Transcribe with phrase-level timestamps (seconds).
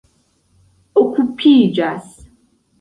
[1.01, 2.11] okupiĝas